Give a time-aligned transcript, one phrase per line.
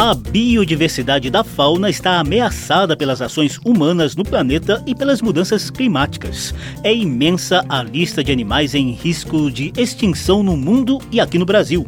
[0.00, 6.54] A biodiversidade da fauna está ameaçada pelas ações humanas no planeta e pelas mudanças climáticas.
[6.84, 11.44] É imensa a lista de animais em risco de extinção no mundo e aqui no
[11.44, 11.84] Brasil.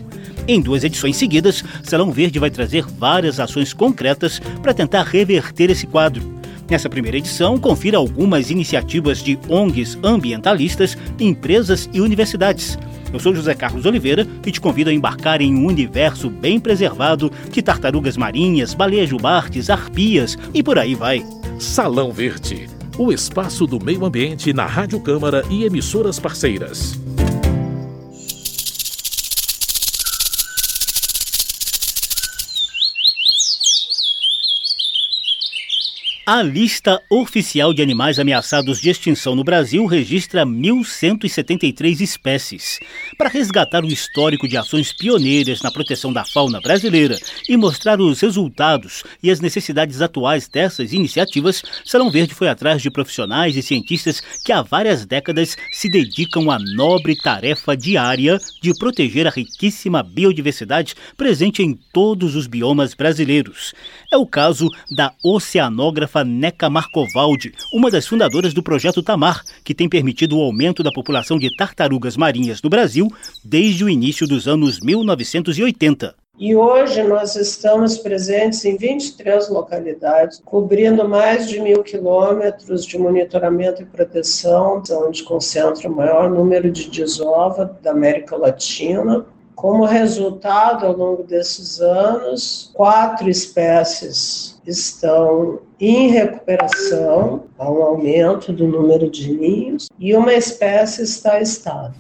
[0.49, 5.87] Em duas edições seguidas, Salão Verde vai trazer várias ações concretas para tentar reverter esse
[5.87, 6.41] quadro.
[6.69, 12.77] Nessa primeira edição, confira algumas iniciativas de ONGs ambientalistas, empresas e universidades.
[13.13, 17.31] Eu sou José Carlos Oliveira e te convido a embarcar em um universo bem preservado
[17.51, 21.25] de tartarugas marinhas, baleias jubartes, arpias e por aí vai.
[21.59, 26.99] Salão Verde, o espaço do meio ambiente na Rádio Câmara e emissoras parceiras.
[36.33, 42.79] A lista oficial de animais ameaçados de extinção no Brasil registra 1.173 espécies.
[43.19, 48.21] Para resgatar o histórico de ações pioneiras na proteção da fauna brasileira e mostrar os
[48.21, 54.23] resultados e as necessidades atuais dessas iniciativas, Salão Verde foi atrás de profissionais e cientistas
[54.45, 60.95] que há várias décadas se dedicam à nobre tarefa diária de proteger a riquíssima biodiversidade
[61.17, 63.75] presente em todos os biomas brasileiros.
[64.13, 69.89] É o caso da oceanógrafa Neca Marcovaldi, uma das fundadoras do projeto Tamar, que tem
[69.89, 73.09] permitido o aumento da população de tartarugas marinhas no Brasil
[73.45, 76.15] desde o início dos anos 1980.
[76.41, 83.83] E hoje nós estamos presentes em 23 localidades, cobrindo mais de mil quilômetros de monitoramento
[83.83, 89.27] e proteção, onde concentra o maior número de desova da América Latina.
[89.55, 98.67] Como resultado, ao longo desses anos, quatro espécies estão em recuperação, há um aumento do
[98.67, 101.95] número de ninhos, e uma espécie está estável.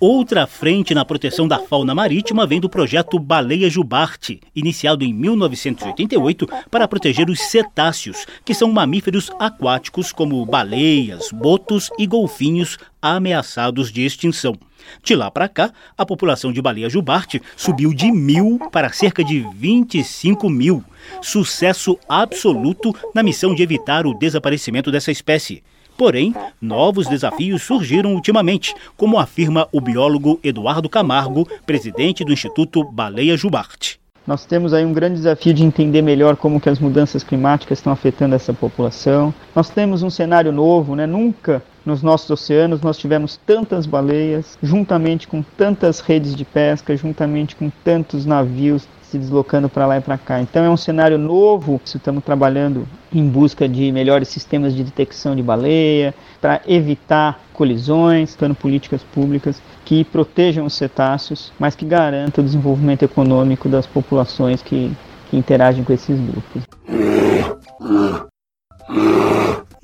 [0.00, 6.48] Outra frente na proteção da fauna marítima vem do projeto Baleia Jubarte, iniciado em 1988
[6.70, 14.04] para proteger os cetáceos, que são mamíferos aquáticos como baleias, botos e golfinhos ameaçados de
[14.04, 14.56] extinção.
[15.02, 19.44] De lá para cá, a população de baleia jubarte subiu de mil para cerca de
[19.56, 20.84] 25 mil.
[21.20, 25.60] Sucesso absoluto na missão de evitar o desaparecimento dessa espécie.
[25.98, 26.32] Porém,
[26.62, 33.98] novos desafios surgiram ultimamente, como afirma o biólogo Eduardo Camargo, presidente do Instituto Baleia Jubarte.
[34.24, 37.92] Nós temos aí um grande desafio de entender melhor como que as mudanças climáticas estão
[37.92, 39.34] afetando essa população.
[39.56, 41.04] Nós temos um cenário novo, né?
[41.04, 47.56] Nunca nos nossos oceanos nós tivemos tantas baleias, juntamente com tantas redes de pesca, juntamente
[47.56, 50.40] com tantos navios se deslocando para lá e para cá.
[50.40, 51.80] Então é um cenário novo.
[51.84, 58.54] Estamos trabalhando em busca de melhores sistemas de detecção de baleia, para evitar colisões, dando
[58.54, 64.92] políticas públicas que protejam os cetáceos, mas que garantam o desenvolvimento econômico das populações que,
[65.30, 66.62] que interagem com esses grupos.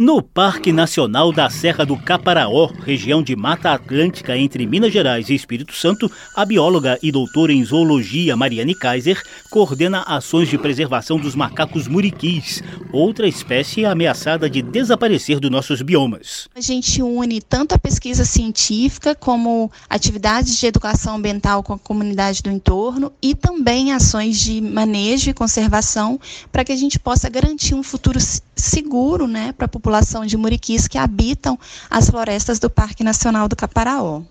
[0.05, 5.35] No Parque Nacional da Serra do Caparaó, região de Mata Atlântica entre Minas Gerais e
[5.35, 11.35] Espírito Santo, a bióloga e doutora em zoologia Mariane Kaiser coordena ações de preservação dos
[11.35, 16.51] macacos muriquis, outra espécie ameaçada de desaparecer dos nossos biomas.
[16.55, 22.43] A gente une tanto a pesquisa científica como atividades de educação ambiental com a comunidade
[22.43, 26.21] do entorno e também ações de manejo e conservação
[26.53, 28.19] para que a gente possa garantir um futuro
[28.57, 31.59] seguro né, para a população de muriquis que habitam
[31.91, 34.23] as florestas do Parque Nacional do Caparaó.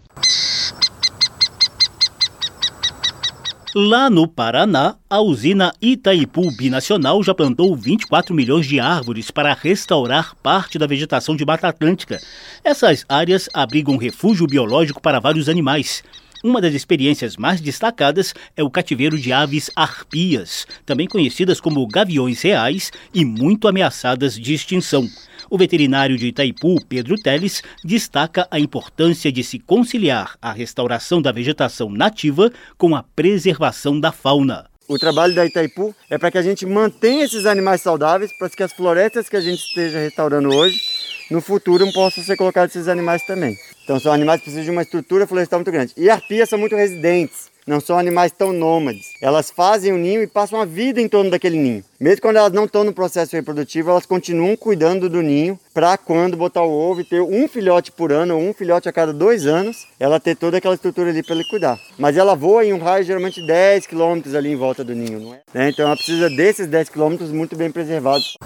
[3.75, 10.35] Lá no Paraná, a usina Itaipu Binacional já plantou 24 milhões de árvores para restaurar
[10.43, 12.19] parte da vegetação de Mata Atlântica.
[12.63, 16.03] Essas áreas abrigam refúgio biológico para vários animais.
[16.43, 22.41] Uma das experiências mais destacadas é o cativeiro de aves arpias, também conhecidas como gaviões
[22.41, 25.09] reais e muito ameaçadas de extinção.
[25.49, 31.31] O veterinário de Itaipu, Pedro Teles, destaca a importância de se conciliar a restauração da
[31.31, 34.72] vegetação nativa com a preservação da fauna.
[34.87, 38.63] O trabalho da Itaipu é para que a gente mantenha esses animais saudáveis, para que
[38.63, 40.81] as florestas que a gente esteja restaurando hoje,
[41.31, 43.57] no futuro possam ser colocados esses animais também.
[43.83, 45.93] Então são animais que precisam de uma estrutura florestal muito grande.
[45.95, 49.13] E arpias são muito residentes, não são animais tão nômades.
[49.21, 51.83] Elas fazem o um ninho e passam a vida em torno daquele ninho.
[51.99, 56.35] Mesmo quando elas não estão no processo reprodutivo, elas continuam cuidando do ninho para quando
[56.37, 59.45] botar o ovo e ter um filhote por ano ou um filhote a cada dois
[59.45, 61.79] anos, ela ter toda aquela estrutura ali para ele cuidar.
[61.97, 65.19] Mas ela voa em um raio geralmente de 10 quilômetros ali em volta do ninho,
[65.19, 65.39] não é?
[65.53, 65.69] Né?
[65.69, 68.37] Então ela precisa desses 10 quilômetros muito bem preservados.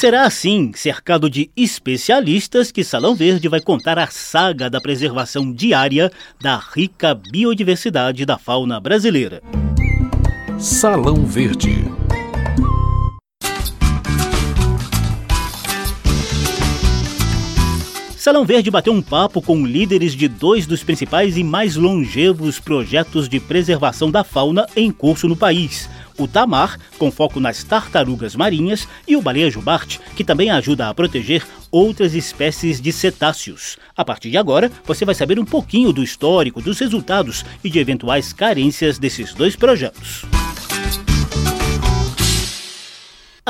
[0.00, 6.10] Será assim, cercado de especialistas, que Salão Verde vai contar a saga da preservação diária
[6.40, 9.42] da rica biodiversidade da fauna brasileira.
[10.58, 11.99] Salão Verde.
[18.20, 23.30] Salão Verde bateu um papo com líderes de dois dos principais e mais longevos projetos
[23.30, 25.88] de preservação da fauna em curso no país.
[26.18, 30.94] O Tamar, com foco nas tartarugas marinhas, e o Baleia Jubarte, que também ajuda a
[30.94, 33.78] proteger outras espécies de cetáceos.
[33.96, 37.78] A partir de agora, você vai saber um pouquinho do histórico, dos resultados e de
[37.78, 40.26] eventuais carências desses dois projetos.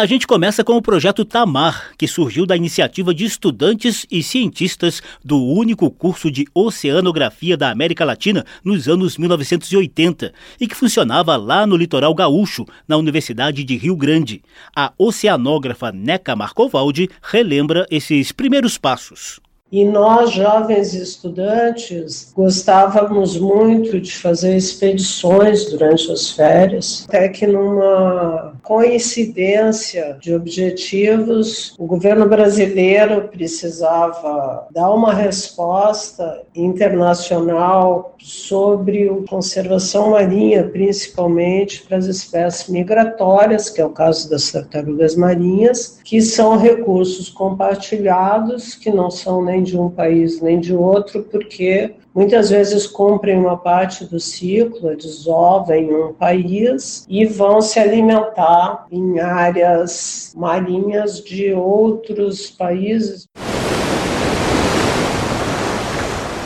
[0.00, 5.02] A gente começa com o projeto Tamar, que surgiu da iniciativa de estudantes e cientistas
[5.23, 11.67] do único curso de oceanografia da América Latina nos anos 1980 e que funcionava lá
[11.67, 14.43] no litoral gaúcho, na Universidade de Rio Grande.
[14.75, 19.38] A oceanógrafa Neca Marcovaldi relembra esses primeiros passos.
[19.73, 28.55] E nós, jovens estudantes, gostávamos muito de fazer expedições durante as férias, até que numa
[28.65, 40.65] coincidência de objetivos, o governo brasileiro precisava dar uma resposta internacional sobre a conservação marinha,
[40.65, 47.29] principalmente para as espécies migratórias, que é o caso das tartarugas marinhas, que são recursos
[47.29, 53.39] compartilhados, que não são nem de um país nem de outro, porque muitas vezes cumprem
[53.39, 61.23] uma parte do ciclo, desova em um país e vão se alimentar em áreas marinhas
[61.23, 63.27] de outros países.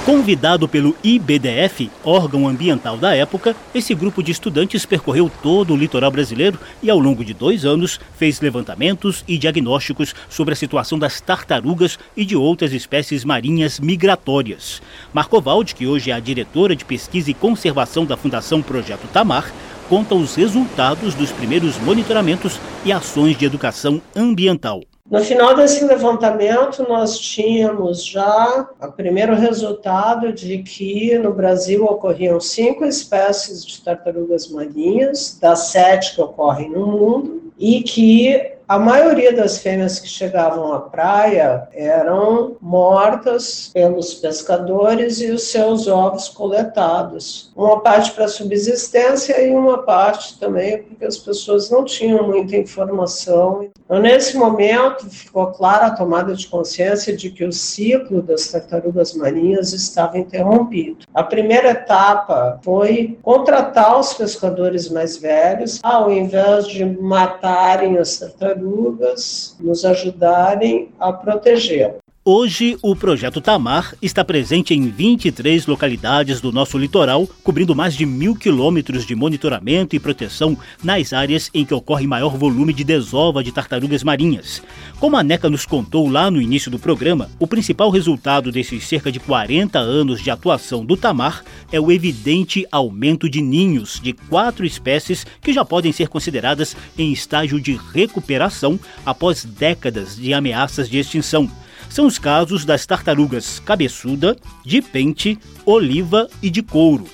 [0.05, 6.11] Convidado pelo IBDF, órgão ambiental da época, esse grupo de estudantes percorreu todo o litoral
[6.11, 11.23] brasileiro e, ao longo de dois anos, fez levantamentos e diagnósticos sobre a situação das
[11.23, 14.83] tartarugas e de outras espécies marinhas migratórias.
[15.15, 19.51] Marcovaldi, que hoje é a diretora de pesquisa e conservação da Fundação Projeto Tamar,
[19.89, 24.83] conta os resultados dos primeiros monitoramentos e ações de educação ambiental.
[25.11, 32.41] No final desse levantamento, nós tínhamos já o primeiro resultado de que no Brasil ocorriam
[32.41, 39.31] cinco espécies de tartarugas marinhas, das sete que ocorrem no mundo, e que a maioria
[39.31, 47.53] das fêmeas que chegavam à praia eram mortas pelos pescadores e os seus ovos coletados.
[47.55, 53.69] Uma parte para subsistência e uma parte também porque as pessoas não tinham muita informação.
[53.85, 59.13] Então, nesse momento, ficou clara a tomada de consciência de que o ciclo das tartarugas
[59.13, 61.05] marinhas estava interrompido.
[61.13, 68.54] A primeira etapa foi contratar os pescadores mais velhos, ao invés de matarem as tartarugas
[68.55, 72.04] tartarugas nos ajudarem a protegê-la.
[72.27, 78.07] Hoje, o projeto Tamar está presente em 23 localidades do nosso litoral, cobrindo mais de
[78.07, 83.45] mil quilômetros de monitoramento e proteção nas áreas em que ocorre maior volume de desova
[83.45, 84.63] de tartarugas marinhas.
[84.99, 89.13] Como a NECA nos contou lá no início do programa, o principal resultado desses cerca
[89.13, 94.65] de 40 anos de atuação do Tamar é o evidente aumento de ninhos de quatro
[94.65, 100.97] espécies que já podem ser consideradas em estágio de recuperação após décadas de ameaças de
[100.97, 101.51] extinção
[101.95, 107.07] são os casos das tartarugas cabeçuda, de pente, oliva e de couro.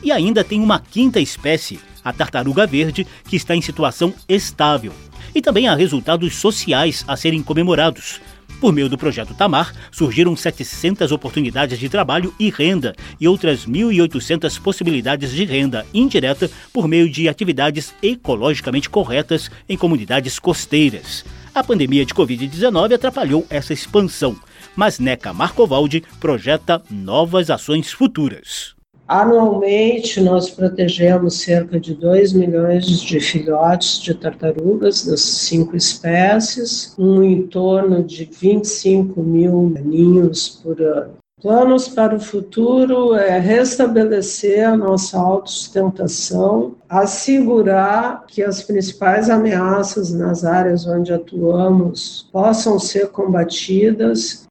[0.00, 4.92] E ainda tem uma quinta espécie, a tartaruga verde, que está em situação estável.
[5.34, 8.20] E também há resultados sociais a serem comemorados.
[8.60, 14.60] Por meio do projeto Tamar, surgiram 700 oportunidades de trabalho e renda e outras 1.800
[14.60, 21.24] possibilidades de renda indireta por meio de atividades ecologicamente corretas em comunidades costeiras.
[21.54, 24.36] A pandemia de Covid-19 atrapalhou essa expansão,
[24.76, 28.76] mas NECA Marcovaldi projeta novas ações futuras.
[29.08, 37.22] Anualmente, nós protegemos cerca de 2 milhões de filhotes de tartarugas das cinco espécies, um
[37.22, 41.14] em torno de 25 mil ninhos por ano.
[41.40, 50.44] Planos para o futuro é restabelecer a nossa autossustentação, assegurar que as principais ameaças nas
[50.44, 54.47] áreas onde atuamos possam ser combatidas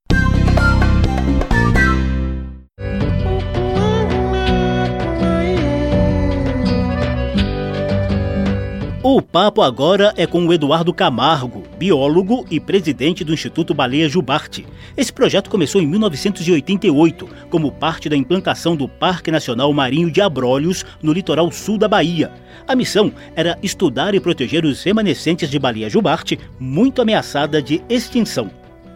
[9.10, 14.68] O papo agora é com o Eduardo Camargo, biólogo e presidente do Instituto Baleia Jubarte.
[14.98, 20.86] Esse projeto começou em 1988, como parte da implantação do Parque Nacional Marinho de Abrolhos,
[21.02, 22.34] no litoral sul da Bahia.
[22.68, 28.52] A missão era estudar e proteger os remanescentes de baleia jubarte, muito ameaçada de extinção.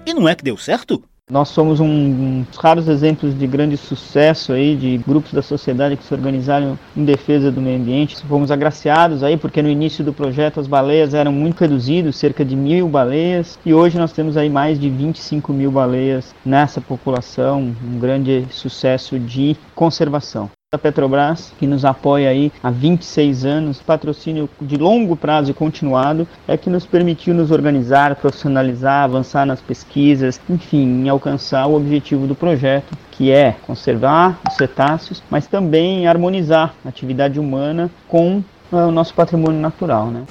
[0.05, 1.01] E não é que deu certo?
[1.31, 6.03] Nós somos um, dos raros exemplos de grande sucesso aí de grupos da sociedade que
[6.03, 8.21] se organizaram em defesa do meio ambiente.
[8.25, 12.53] Fomos agraciados aí porque no início do projeto as baleias eram muito reduzidas, cerca de
[12.53, 17.97] mil baleias, e hoje nós temos aí mais de 25 mil baleias nessa população, um
[17.97, 24.77] grande sucesso de conservação da Petrobras, que nos apoia aí há 26 anos, patrocínio de
[24.77, 31.09] longo prazo e continuado, é que nos permitiu nos organizar, profissionalizar, avançar nas pesquisas, enfim,
[31.09, 37.37] alcançar o objetivo do projeto, que é conservar os cetáceos, mas também harmonizar a atividade
[37.37, 40.23] humana com ah, o nosso patrimônio natural, né?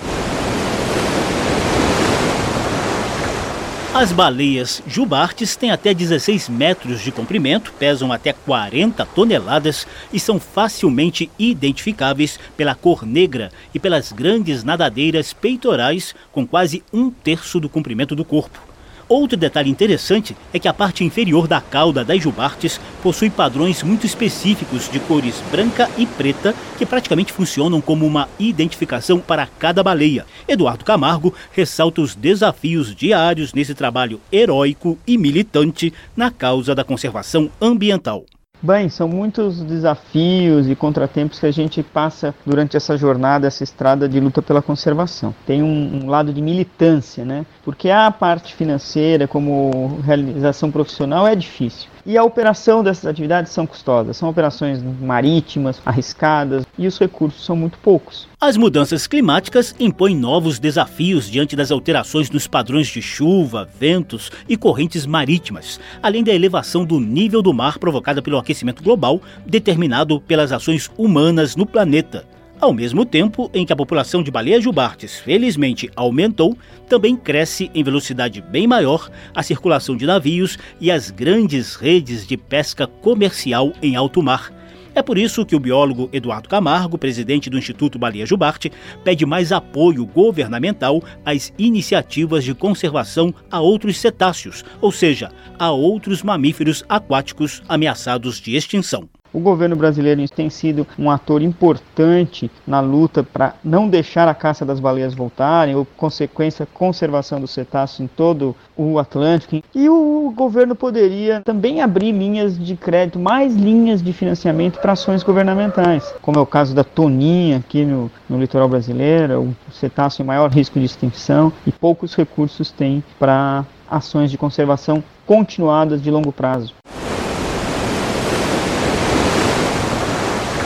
[3.92, 10.38] As baleias jubartes têm até 16 metros de comprimento, pesam até 40 toneladas e são
[10.38, 17.68] facilmente identificáveis pela cor negra e pelas grandes nadadeiras peitorais com quase um terço do
[17.68, 18.69] comprimento do corpo.
[19.10, 24.06] Outro detalhe interessante é que a parte inferior da cauda das jubartes possui padrões muito
[24.06, 30.24] específicos de cores branca e preta que praticamente funcionam como uma identificação para cada baleia.
[30.46, 37.50] Eduardo Camargo ressalta os desafios diários nesse trabalho heróico e militante na causa da conservação
[37.60, 38.24] ambiental.
[38.62, 44.06] Bem, são muitos desafios e contratempos que a gente passa durante essa jornada, essa estrada
[44.06, 45.34] de luta pela conservação.
[45.46, 47.46] Tem um, um, lado de militância, né?
[47.64, 51.88] Porque a parte financeira, como realização profissional, é difícil.
[52.04, 57.54] E a operação dessas atividades são custosas, são operações marítimas, arriscadas e os recursos são
[57.54, 58.26] muito poucos.
[58.40, 64.56] As mudanças climáticas impõem novos desafios diante das alterações nos padrões de chuva, ventos e
[64.56, 70.52] correntes marítimas, além da elevação do nível do mar provocada pelo aquecimento global determinado pelas
[70.52, 72.24] ações humanas no planeta.
[72.60, 77.82] Ao mesmo tempo em que a população de baleias jubartes felizmente aumentou, também cresce em
[77.82, 83.96] velocidade bem maior a circulação de navios e as grandes redes de pesca comercial em
[83.96, 84.52] alto mar.
[84.94, 88.70] É por isso que o biólogo Eduardo Camargo, presidente do Instituto Baleia Jubarte,
[89.02, 96.22] pede mais apoio governamental às iniciativas de conservação a outros cetáceos, ou seja, a outros
[96.22, 99.08] mamíferos aquáticos ameaçados de extinção.
[99.32, 104.64] O governo brasileiro tem sido um ator importante na luta para não deixar a caça
[104.64, 109.62] das baleias voltarem, ou consequência conservação dos cetáceos em todo o Atlântico.
[109.74, 115.22] E o governo poderia também abrir linhas de crédito, mais linhas de financiamento para ações
[115.22, 120.26] governamentais, como é o caso da toninha aqui no, no litoral brasileiro, o cetáceo em
[120.26, 126.32] maior risco de extinção e poucos recursos tem para ações de conservação continuadas de longo
[126.32, 126.74] prazo.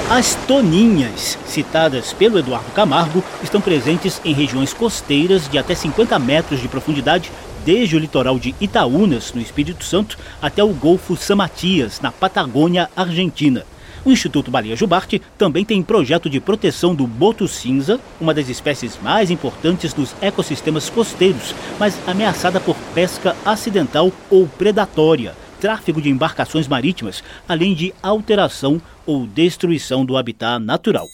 [0.09, 6.61] As toninhas, citadas pelo Eduardo Camargo, estão presentes em regiões costeiras de até 50 metros
[6.61, 7.33] de profundidade,
[7.65, 12.91] desde o litoral de Itaúnas, no Espírito Santo, até o Golfo San Matias, na Patagônia,
[12.95, 13.65] Argentina.
[14.05, 18.99] O Instituto Baleia Jubarte também tem projeto de proteção do boto cinza, uma das espécies
[19.03, 25.35] mais importantes dos ecossistemas costeiros, mas ameaçada por pesca acidental ou predatória
[25.65, 31.09] tráfego de embarcações marítimas, além de alteração ou destruição do habitat natural.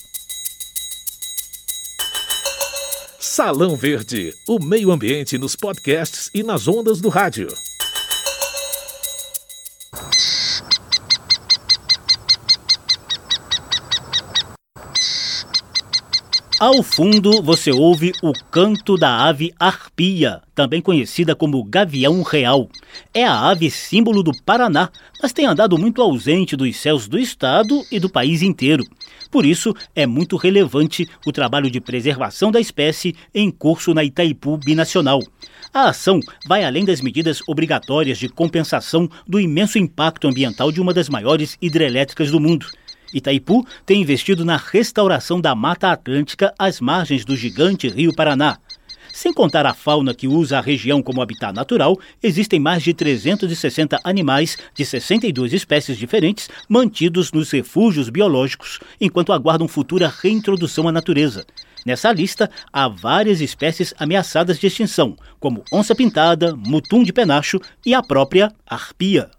[3.21, 7.47] Salão Verde, o meio ambiente nos podcasts e nas ondas do rádio.
[16.61, 22.69] Ao fundo, você ouve o canto da ave arpia, também conhecida como gavião real.
[23.15, 24.91] É a ave símbolo do Paraná,
[25.23, 28.85] mas tem andado muito ausente dos céus do estado e do país inteiro.
[29.31, 34.59] Por isso, é muito relevante o trabalho de preservação da espécie em curso na Itaipu
[34.59, 35.21] Binacional.
[35.73, 40.93] A ação vai além das medidas obrigatórias de compensação do imenso impacto ambiental de uma
[40.93, 42.67] das maiores hidrelétricas do mundo.
[43.13, 48.59] Itaipu tem investido na restauração da Mata Atlântica às margens do gigante Rio Paraná.
[49.13, 53.99] Sem contar a fauna que usa a região como habitat natural, existem mais de 360
[54.05, 61.45] animais de 62 espécies diferentes mantidos nos refúgios biológicos, enquanto aguardam futura reintrodução à natureza.
[61.85, 68.03] Nessa lista, há várias espécies ameaçadas de extinção, como onça-pintada, mutum de penacho e a
[68.03, 69.31] própria arpia.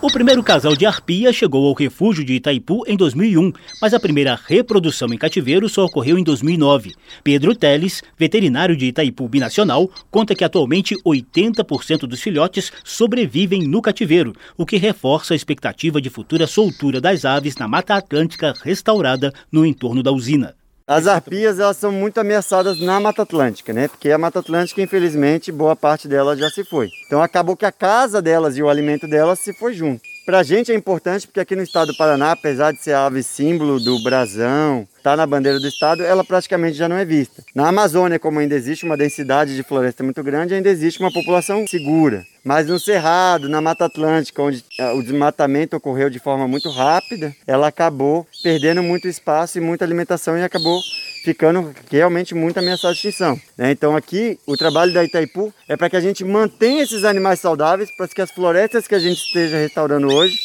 [0.00, 3.52] O primeiro casal de arpia chegou ao refúgio de Itaipu em 2001,
[3.82, 6.94] mas a primeira reprodução em cativeiro só ocorreu em 2009.
[7.24, 14.34] Pedro Teles, veterinário de Itaipu Binacional, conta que atualmente 80% dos filhotes sobrevivem no cativeiro,
[14.56, 19.66] o que reforça a expectativa de futura soltura das aves na Mata Atlântica restaurada no
[19.66, 20.54] entorno da usina.
[20.88, 23.88] As arpias elas são muito ameaçadas na Mata Atlântica, né?
[23.88, 26.88] Porque a Mata Atlântica, infelizmente, boa parte delas já se foi.
[27.06, 30.00] Então acabou que a casa delas e o alimento delas se foi junto.
[30.28, 33.06] Para a gente é importante porque aqui no estado do Paraná, apesar de ser a
[33.06, 37.42] ave símbolo do brasão, está na bandeira do estado, ela praticamente já não é vista.
[37.54, 41.66] Na Amazônia, como ainda existe uma densidade de floresta muito grande, ainda existe uma população
[41.66, 42.26] segura.
[42.44, 47.34] Mas no Cerrado, na Mata Atlântica, onde eh, o desmatamento ocorreu de forma muito rápida,
[47.46, 50.78] ela acabou perdendo muito espaço e muita alimentação e acabou
[51.24, 53.40] ficando realmente muito ameaçada de extinção.
[53.56, 53.70] Né?
[53.70, 57.90] Então aqui o trabalho da Itaipu é para que a gente mantenha esses animais saudáveis,
[57.96, 60.36] para que as florestas que a gente esteja restaurando hoje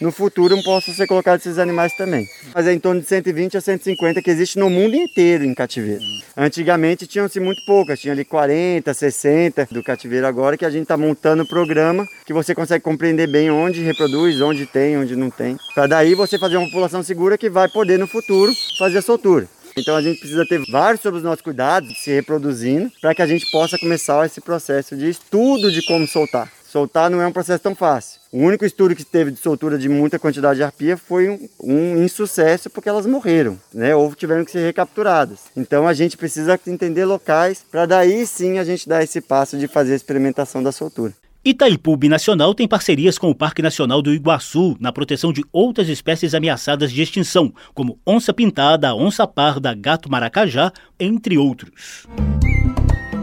[0.00, 2.26] no futuro possam ser colocados esses animais também.
[2.54, 6.02] Mas é em torno de 120 a 150 que existe no mundo inteiro em cativeiro.
[6.36, 10.96] Antigamente tinham-se muito poucas, tinha ali 40, 60 do cativeiro agora que a gente está
[10.96, 15.56] montando o programa que você consegue compreender bem onde reproduz, onde tem, onde não tem.
[15.74, 19.46] Para daí você fazer uma população segura que vai poder no futuro fazer a soltura.
[19.76, 23.26] Então a gente precisa ter vários sobre os nossos cuidados, se reproduzindo, para que a
[23.26, 26.50] gente possa começar esse processo de estudo de como soltar.
[26.70, 28.20] Soltar não é um processo tão fácil.
[28.30, 32.04] O único estudo que teve de soltura de muita quantidade de arpia foi um, um
[32.04, 33.92] insucesso porque elas morreram, né?
[33.96, 35.40] Ou tiveram que ser recapturadas.
[35.56, 39.66] Então a gente precisa entender locais para daí sim a gente dar esse passo de
[39.66, 41.12] fazer a experimentação da soltura.
[41.42, 46.34] Itaipu Binacional tem parcerias com o Parque Nacional do Iguaçu na proteção de outras espécies
[46.34, 52.06] ameaçadas de extinção, como onça-pintada, onça-parda, gato maracajá, entre outros.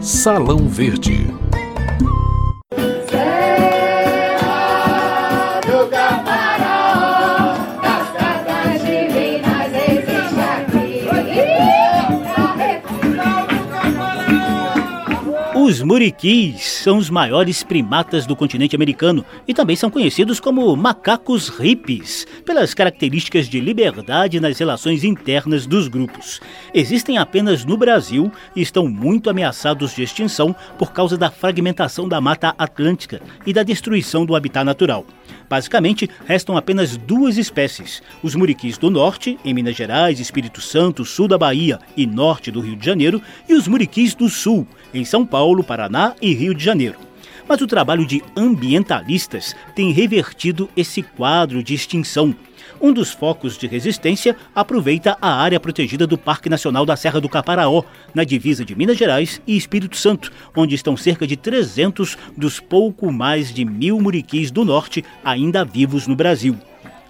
[0.00, 1.28] Salão Verde
[15.68, 21.50] Os muriquis são os maiores primatas do continente americano e também são conhecidos como macacos
[21.50, 26.40] hippies, pelas características de liberdade nas relações internas dos grupos.
[26.72, 32.18] Existem apenas no Brasil e estão muito ameaçados de extinção por causa da fragmentação da
[32.18, 35.04] Mata Atlântica e da destruição do habitat natural.
[35.48, 41.26] Basicamente, restam apenas duas espécies: os muriquis do norte, em Minas Gerais, Espírito Santo, sul
[41.26, 45.24] da Bahia e norte do Rio de Janeiro, e os muriquis do sul, em São
[45.24, 47.07] Paulo, Paraná e Rio de Janeiro.
[47.48, 52.34] Mas o trabalho de ambientalistas tem revertido esse quadro de extinção.
[52.80, 57.28] Um dos focos de resistência aproveita a área protegida do Parque Nacional da Serra do
[57.28, 57.82] Caparaó,
[58.14, 63.10] na divisa de Minas Gerais e Espírito Santo, onde estão cerca de 300 dos pouco
[63.10, 66.56] mais de mil muriquis do norte ainda vivos no Brasil.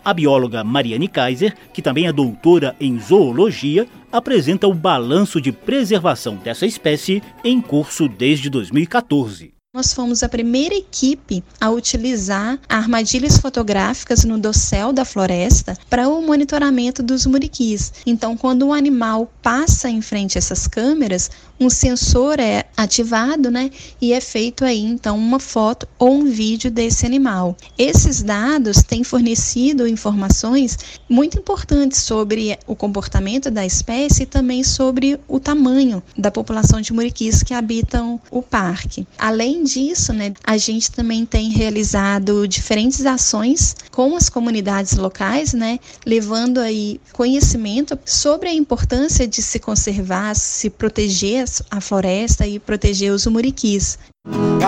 [0.05, 6.37] A bióloga Mariane Kaiser, que também é doutora em zoologia, apresenta o balanço de preservação
[6.37, 9.58] dessa espécie em curso desde 2014.
[9.74, 16.22] Nós fomos a primeira equipe a utilizar armadilhas fotográficas no dossel da floresta para o
[16.22, 17.92] monitoramento dos muriquis.
[18.07, 23.70] Então, quando um animal passa em frente a essas câmeras, um sensor é ativado, né?
[24.00, 27.54] E é feito aí então uma foto ou um vídeo desse animal.
[27.76, 35.20] Esses dados têm fornecido informações muito importantes sobre o comportamento da espécie e também sobre
[35.28, 39.07] o tamanho da população de muriquis que habitam o parque.
[39.18, 45.78] Além disso, né, a gente também tem realizado diferentes ações com as comunidades locais, né,
[46.04, 53.12] levando aí conhecimento sobre a importância de se conservar, se proteger a floresta e proteger
[53.12, 53.98] os muriquis.
[54.26, 54.59] Um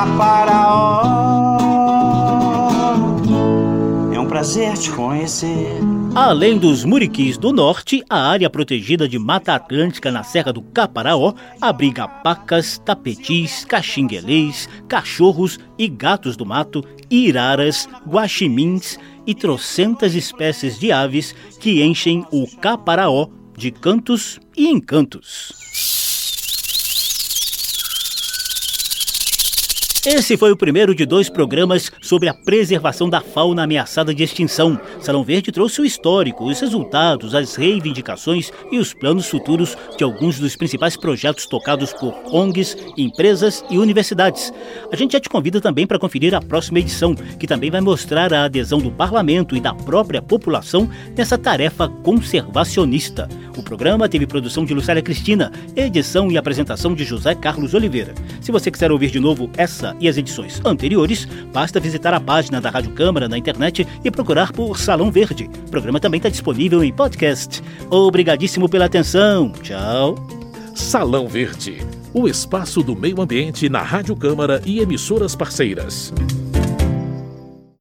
[4.40, 5.68] prazer te conhecer.
[6.14, 11.34] Além dos muriquis do norte, a área protegida de Mata Atlântica na Serra do Caparaó
[11.60, 20.90] abriga pacas, tapetis, caxinguelês, cachorros e gatos do mato, iraras, guaximins e trocentas espécies de
[20.90, 25.59] aves que enchem o Caparaó de cantos e encantos.
[30.06, 34.80] Esse foi o primeiro de dois programas sobre a preservação da fauna ameaçada de extinção.
[34.98, 40.40] Salão Verde trouxe o histórico, os resultados, as reivindicações e os planos futuros de alguns
[40.40, 44.50] dos principais projetos tocados por ONGs, empresas e universidades.
[44.90, 48.32] A gente já te convida também para conferir a próxima edição, que também vai mostrar
[48.32, 53.28] a adesão do parlamento e da própria população nessa tarefa conservacionista.
[53.54, 58.14] O programa teve produção de Lucélia Cristina, edição e apresentação de José Carlos Oliveira.
[58.40, 62.60] Se você quiser ouvir de novo essa E as edições anteriores, basta visitar a página
[62.60, 65.50] da Rádio Câmara na internet e procurar por Salão Verde.
[65.66, 67.62] O programa também está disponível em podcast.
[67.88, 69.52] Obrigadíssimo pela atenção.
[69.62, 70.16] Tchau.
[70.74, 71.78] Salão Verde,
[72.12, 76.12] o espaço do meio ambiente na Rádio Câmara e emissoras parceiras.